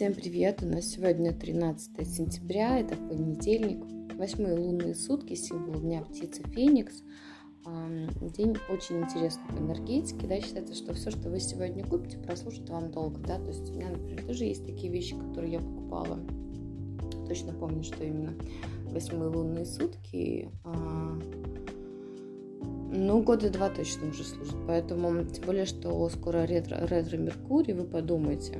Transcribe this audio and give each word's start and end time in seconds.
Всем 0.00 0.14
привет! 0.14 0.62
У 0.62 0.66
нас 0.66 0.86
сегодня 0.86 1.30
13 1.30 2.08
сентября, 2.08 2.78
это 2.78 2.96
понедельник, 2.96 3.84
восьмые 4.16 4.54
лунные 4.58 4.94
сутки, 4.94 5.34
символ 5.34 5.78
дня 5.78 6.00
птицы 6.00 6.42
Феникс. 6.42 7.02
День 8.34 8.56
очень 8.70 9.02
интересный 9.02 9.42
по 9.50 9.60
энергетике, 9.60 10.26
да, 10.26 10.40
считается, 10.40 10.74
что 10.74 10.94
все, 10.94 11.10
что 11.10 11.28
вы 11.28 11.38
сегодня 11.38 11.84
купите, 11.84 12.16
прослужит 12.16 12.66
вам 12.70 12.90
долго, 12.90 13.20
да, 13.20 13.36
то 13.36 13.48
есть 13.48 13.68
у 13.68 13.74
меня, 13.74 13.90
например, 13.90 14.24
тоже 14.24 14.44
есть 14.44 14.64
такие 14.64 14.90
вещи, 14.90 15.14
которые 15.18 15.52
я 15.52 15.58
покупала, 15.58 16.18
точно 17.28 17.52
помню, 17.52 17.82
что 17.82 18.02
именно 18.02 18.32
восьмые 18.86 19.28
лунные 19.28 19.66
сутки, 19.66 20.48
а, 20.64 21.18
ну, 22.90 23.22
года 23.22 23.50
два 23.50 23.68
точно 23.68 24.08
уже 24.08 24.24
служит, 24.24 24.56
поэтому, 24.66 25.26
тем 25.26 25.44
более, 25.44 25.66
что 25.66 26.08
скоро 26.08 26.46
ретро, 26.46 26.86
ретро 26.86 27.18
вы 27.18 27.84
подумайте, 27.84 28.58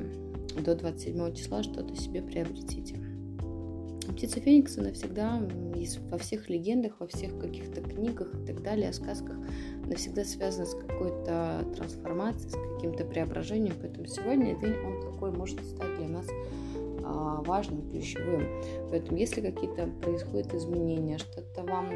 до 0.55 0.75
27 0.75 1.35
числа 1.35 1.63
что-то 1.63 1.97
себе 1.97 2.23
приобретите. 2.23 2.97
Птица 4.13 4.41
Феникса 4.41 4.83
навсегда 4.83 5.41
во 6.11 6.19
всех 6.19 6.51
легендах, 6.51 6.99
во 6.99 7.07
всех 7.07 7.39
каких-то 7.39 7.81
книгах 7.81 8.35
и 8.35 8.47
так 8.47 8.63
далее, 8.63 8.93
сказках 8.93 9.37
навсегда 9.87 10.25
связана 10.25 10.67
с 10.67 10.75
какой-то 10.75 11.65
трансформацией, 11.75 12.51
с 12.51 12.75
каким-то 12.75 13.05
преображением. 13.05 13.75
Поэтому 13.81 14.07
сегодня 14.07 14.59
день 14.59 14.75
он 14.85 15.01
такой 15.01 15.31
может 15.31 15.65
стать 15.65 15.97
для 15.97 16.09
нас 16.09 16.27
а, 17.03 17.43
важным, 17.43 17.89
ключевым. 17.89 18.47
Поэтому 18.91 19.19
если 19.19 19.41
какие-то 19.41 19.87
происходят 20.03 20.55
изменения, 20.55 21.19
что-то 21.19 21.63
вам 21.63 21.91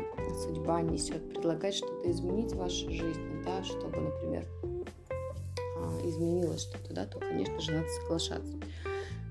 судьба 0.45 0.83
несет, 0.83 1.29
предлагает 1.29 1.75
что-то 1.75 2.11
изменить 2.11 2.53
в 2.53 2.57
вашей 2.57 2.91
жизни, 2.91 3.43
да, 3.45 3.63
чтобы, 3.63 4.01
например, 4.01 4.47
изменилось 6.09 6.63
что-то, 6.63 6.93
да, 6.95 7.07
то, 7.07 7.19
конечно 7.19 7.61
же, 7.61 7.73
надо 7.73 7.89
соглашаться. 7.89 8.57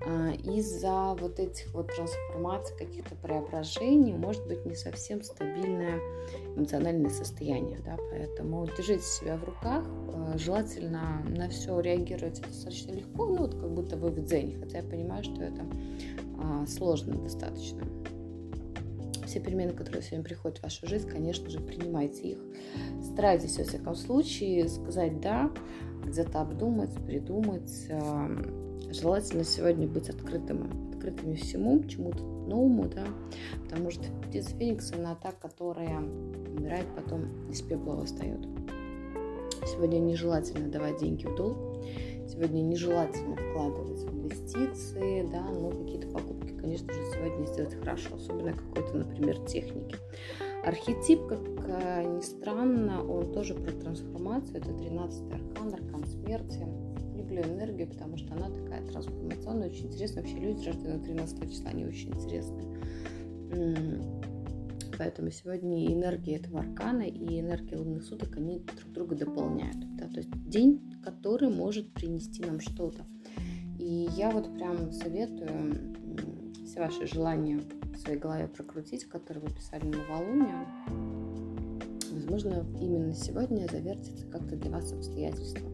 А, 0.06 0.32
из-за 0.32 1.16
вот 1.20 1.40
этих 1.40 1.74
вот 1.74 1.88
трансформаций, 1.94 2.76
каких-то 2.78 3.16
преображений, 3.16 4.14
может 4.14 4.46
быть 4.48 4.66
не 4.66 4.76
совсем 4.76 5.24
стабильное 5.24 6.00
эмоциональное 6.56 7.10
состояние, 7.10 7.80
да, 7.86 7.98
поэтому 8.12 8.68
держите 8.76 9.04
себя 9.04 9.38
в 9.38 9.46
руках, 9.46 9.86
а, 10.14 10.38
желательно 10.38 11.24
на 11.30 11.48
все 11.50 11.80
реагировать 11.80 12.42
достаточно 12.42 12.92
легко, 12.92 13.28
ну 13.28 13.38
вот 13.38 13.56
как 13.56 13.72
будто 13.72 13.96
вы 13.96 14.10
в 14.10 14.26
дзене, 14.26 14.58
хотя 14.60 14.80
я 14.80 14.84
понимаю, 14.84 15.24
что 15.24 15.42
это 15.42 15.66
а, 16.38 16.66
сложно 16.68 17.14
достаточно. 17.16 17.84
Все 19.26 19.40
перемены, 19.40 19.74
которые 19.74 20.02
сегодня 20.02 20.24
приходят 20.24 20.58
в 20.60 20.64
вашу 20.64 20.88
жизнь, 20.88 21.10
конечно 21.10 21.50
же, 21.50 21.60
принимайте 21.60 22.30
их. 22.30 22.38
Старайтесь, 23.04 23.58
во 23.58 23.64
всяком 23.64 23.96
случае, 23.96 24.68
сказать 24.70 25.20
«да», 25.22 25.52
где-то 26.06 26.42
обдумать, 26.42 26.94
придумать. 27.06 27.88
Желательно 28.92 29.44
сегодня 29.44 29.88
быть 29.88 30.10
открытым, 30.10 30.92
открытыми 30.92 31.36
всему, 31.36 31.84
чему-то 31.86 32.24
новому, 32.24 32.88
да, 32.88 33.06
потому 33.64 33.90
что 33.90 34.04
птица 34.28 34.56
Феникс, 34.58 34.92
она 34.92 35.16
та, 35.16 35.32
которая 35.32 36.00
умирает, 36.00 36.86
потом 36.96 37.50
из 37.50 37.62
пепла 37.62 37.96
восстает. 37.96 38.46
Сегодня 39.66 40.00
нежелательно 40.00 40.70
давать 40.70 41.00
деньги 41.00 41.26
в 41.26 41.36
долг, 41.36 41.58
сегодня 42.28 42.62
нежелательно 42.62 43.36
вкладывать 43.36 44.04
в 44.04 44.14
инвестиции, 44.14 45.26
да, 45.32 45.42
но 45.42 45.72
какие-то 45.72 46.10
покупки, 46.10 46.53
конечно 46.64 46.94
же, 46.94 47.00
сегодня 47.14 47.46
сделать 47.46 47.76
хорошо, 47.76 48.16
особенно 48.16 48.54
какой-то, 48.54 48.98
например, 48.98 49.38
техники. 49.46 49.98
Архетип, 50.64 51.28
как 51.28 51.42
ни 51.42 52.22
странно, 52.22 53.04
он 53.06 53.34
тоже 53.34 53.54
про 53.54 53.72
трансформацию. 53.74 54.58
Это 54.60 54.70
13-й 54.70 55.34
аркан, 55.34 55.74
аркан 55.74 56.06
смерти. 56.06 56.66
Люблю 57.18 57.42
энергию, 57.42 57.90
потому 57.90 58.16
что 58.18 58.34
она 58.34 58.50
такая 58.50 58.82
трансформационная, 58.88 59.70
очень 59.70 59.88
интересная. 59.88 60.24
Вообще 60.24 60.40
люди, 60.40 60.66
рожденные 60.66 61.00
13 61.00 61.52
числа, 61.52 61.70
они 61.72 61.86
очень 61.86 62.14
интересные. 62.14 62.66
Поэтому 64.98 65.32
сегодня 65.32 65.84
и 65.84 65.94
энергия 65.94 66.38
этого 66.38 66.62
аркана, 66.62 67.02
и 67.02 67.40
энергия 67.42 67.76
лунных 67.76 68.04
суток, 68.04 68.38
они 68.38 68.60
друг 68.60 68.94
друга 68.94 69.16
дополняют. 69.16 69.78
Да? 69.98 70.08
То 70.08 70.18
есть 70.18 70.30
день, 70.48 70.80
который 71.04 71.50
может 71.50 71.92
принести 71.94 72.42
нам 72.42 72.62
что-то. 72.62 73.04
И 73.80 74.08
я 74.16 74.32
вот 74.32 74.54
прям 74.54 74.94
советую 74.94 75.50
все 76.74 76.82
ваши 76.82 77.06
желания 77.06 77.62
в 77.94 77.98
своей 78.00 78.18
голове 78.18 78.48
прокрутить, 78.48 79.06
которые 79.06 79.44
вы 79.44 79.54
писали 79.54 79.86
на 79.86 79.98
новолуние. 79.98 80.68
Возможно, 82.12 82.66
именно 82.82 83.14
сегодня 83.14 83.68
завертится 83.72 84.26
как-то 84.26 84.56
для 84.56 84.72
вас 84.72 84.92
обстоятельства. 84.92 85.70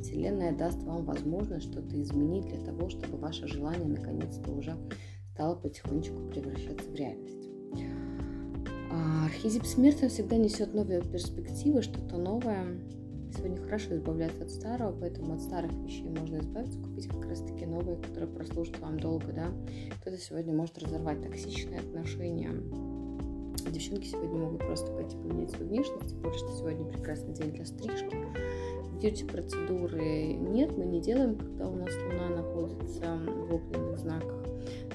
Вселенная 0.00 0.56
даст 0.56 0.80
вам 0.84 1.04
возможность 1.04 1.72
что-то 1.72 2.00
изменить 2.00 2.46
для 2.46 2.64
того, 2.64 2.88
чтобы 2.88 3.18
ваше 3.18 3.48
желание 3.48 3.88
наконец-то 3.88 4.52
уже 4.52 4.76
стало 5.32 5.56
потихонечку 5.56 6.28
превращаться 6.28 6.88
в 6.88 6.94
реальность. 6.94 7.48
А 8.92 9.24
архизип 9.24 9.66
смерти 9.66 10.06
всегда 10.06 10.36
несет 10.36 10.74
новые 10.74 11.02
перспективы, 11.02 11.82
что-то 11.82 12.18
новое, 12.18 12.78
Сегодня 13.36 13.62
хорошо 13.62 13.94
избавляться 13.94 14.44
от 14.44 14.50
старого, 14.50 14.96
поэтому 14.98 15.34
от 15.34 15.42
старых 15.42 15.72
вещей 15.84 16.08
можно 16.08 16.38
избавиться, 16.38 16.78
купить 16.80 17.08
как 17.08 17.26
раз 17.26 17.40
таки 17.40 17.66
новые, 17.66 17.96
которые 17.98 18.28
прослужат 18.28 18.78
вам 18.78 18.98
долго, 18.98 19.26
да. 19.32 19.48
Кто-то 20.00 20.16
сегодня 20.16 20.54
может 20.54 20.78
разорвать 20.78 21.22
токсичные 21.22 21.80
отношения. 21.80 22.50
Девчонки 23.70 24.06
сегодня 24.06 24.38
могут 24.38 24.60
просто 24.60 24.90
пойти 24.92 25.16
поменять 25.16 25.50
свою 25.50 25.68
внешность, 25.68 26.08
тем 26.08 26.22
более, 26.22 26.38
что 26.38 26.52
сегодня 26.52 26.84
прекрасный 26.86 27.34
день 27.34 27.50
для 27.52 27.66
стрижки. 27.66 28.16
Бьюти-процедуры 29.00 30.32
нет, 30.32 30.76
мы 30.78 30.86
не 30.86 31.00
делаем, 31.00 31.36
когда 31.36 31.68
у 31.68 31.76
нас 31.76 31.90
луна 31.94 32.28
находится 32.30 33.18
в 33.18 33.54
огненных 33.54 33.98
знаках. 33.98 34.46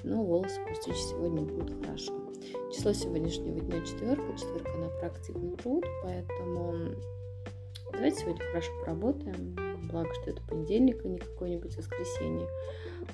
Но 0.03 0.23
волосы 0.23 0.59
постричь 0.68 0.97
сегодня 0.97 1.41
будут 1.41 1.79
хорошо. 1.84 2.13
Число 2.73 2.94
сегодняшнего 2.94 3.59
дня 3.59 3.81
четверка. 3.85 4.35
Четверка 4.35 4.78
на 4.78 4.90
проактивный 4.90 5.56
труд, 5.58 5.85
поэтому 6.02 6.96
Давайте 7.91 8.22
сегодня 8.22 8.46
хорошо 8.46 8.72
поработаем. 8.81 9.56
Благо, 9.91 10.09
что 10.22 10.31
это 10.31 10.41
понедельник, 10.47 11.03
а 11.03 11.07
не 11.07 11.18
какое-нибудь 11.18 11.75
воскресенье. 11.75 12.47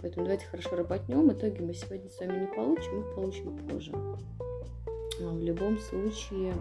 Поэтому 0.01 0.25
давайте 0.25 0.45
хорошо 0.45 0.75
работнем. 0.75 1.31
Итоги 1.31 1.61
мы 1.61 1.73
сегодня 1.73 2.09
с 2.09 2.19
вами 2.19 2.41
не 2.41 2.47
получим, 2.47 3.01
их 3.01 3.15
получим 3.15 3.57
позже. 3.67 3.91
А 3.93 5.33
в 5.33 5.41
любом 5.41 5.79
случае, 5.79 6.53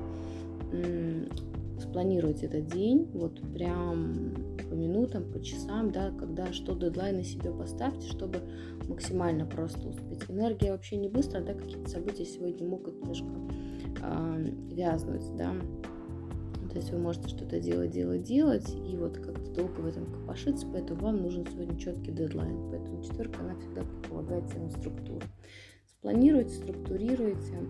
спланируйте 1.81 2.47
этот 2.47 2.67
день, 2.69 3.11
вот 3.13 3.41
прям 3.53 4.35
по 4.71 4.75
минутам, 4.75 5.31
по 5.31 5.43
часам, 5.43 5.93
да, 5.93 6.11
когда 6.19 6.53
что 6.53 6.75
дедлайны 6.75 7.23
себе 7.23 7.51
поставьте, 7.51 8.09
чтобы 8.09 8.41
максимально 8.89 9.47
просто 9.47 9.89
успеть. 9.89 10.25
Энергия 10.29 10.73
вообще 10.73 10.97
не 10.97 11.09
быстро, 11.09 11.41
да, 11.41 11.55
какие-то 11.55 11.89
события 11.91 12.25
сегодня 12.25 12.67
могут 12.67 12.99
немножко 13.01 13.29
э, 14.03 14.45
вязнуть, 14.71 15.37
да, 15.37 15.55
то 16.77 16.81
есть 16.81 16.93
вы 16.93 16.99
можете 16.99 17.29
что-то 17.29 17.59
делать, 17.59 17.91
делать, 17.91 18.23
делать, 18.25 18.69
и 18.87 18.99
вот 18.99 19.17
как-то 19.17 19.51
долго 19.51 19.81
в 19.81 19.87
этом 19.87 20.05
копошиться, 20.13 20.67
поэтому 20.71 21.01
вам 21.01 21.23
нужен 21.23 21.47
сегодня 21.47 21.75
четкий 21.79 22.13
дедлайн. 22.13 22.71
Поэтому 22.71 23.03
четверка, 23.03 23.41
она 23.41 23.59
всегда 23.59 23.81
предполагает 23.81 24.45
на 24.55 24.69
структуру. 24.69 25.23
Спланируйте, 25.87 26.51
структурируйте, 26.51 27.61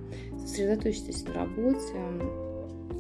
сосредоточьтесь 0.40 1.22
на 1.22 1.34
работе. 1.34 1.94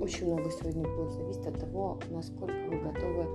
Очень 0.00 0.26
много 0.26 0.48
сегодня 0.48 0.84
будет 0.84 1.10
зависеть 1.10 1.46
от 1.48 1.58
того, 1.58 1.98
насколько 2.08 2.54
вы 2.70 2.78
готовы 2.78 3.26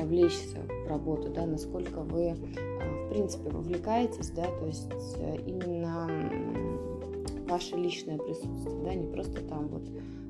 вовлечься 0.00 0.62
в 0.86 0.88
работу, 0.88 1.28
да, 1.28 1.44
насколько 1.44 2.00
вы, 2.00 2.30
а, 2.30 2.34
в 2.34 3.10
принципе, 3.10 3.50
вовлекаетесь, 3.50 4.30
да, 4.30 4.46
то 4.58 4.64
есть 4.64 4.88
э, 5.18 5.36
именно 5.44 6.08
ваше 7.46 7.76
личное 7.76 8.18
присутствие, 8.18 8.82
да, 8.84 8.94
не 8.94 9.06
просто 9.12 9.40
там 9.42 9.68
вот 9.68 9.88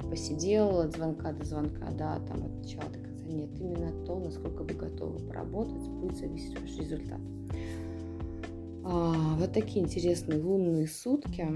посидел 0.08 0.80
от 0.80 0.94
звонка 0.94 1.32
до 1.32 1.44
звонка, 1.44 1.90
да, 1.90 2.20
там 2.20 2.44
от 2.44 2.56
начала 2.58 2.88
до 2.90 2.98
конца. 2.98 3.26
Нет, 3.26 3.50
именно 3.58 3.92
то, 4.04 4.18
насколько 4.18 4.62
вы 4.62 4.74
готовы 4.74 5.18
поработать, 5.26 5.88
будет 5.88 6.16
зависеть 6.16 6.58
ваш 6.60 6.76
результат. 6.78 7.20
А, 8.84 9.36
вот 9.36 9.52
такие 9.52 9.84
интересные 9.84 10.40
лунные 10.40 10.86
сутки. 10.86 11.46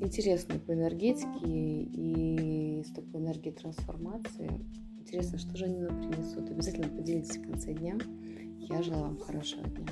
Интересные 0.00 0.58
по 0.58 0.72
энергетике 0.72 1.46
и 1.46 2.82
с 2.84 2.90
такой 2.92 3.20
энергией 3.20 3.54
трансформации. 3.54 4.50
Интересно, 4.98 5.38
что 5.38 5.56
же 5.56 5.66
они 5.66 5.78
нам 5.78 6.00
принесут. 6.00 6.50
Обязательно 6.50 6.88
поделитесь 6.88 7.36
в 7.36 7.42
конце 7.42 7.74
дня. 7.74 7.96
Я 8.58 8.82
желаю 8.82 9.04
вам 9.04 9.18
хорошего 9.18 9.62
дня. 9.68 9.86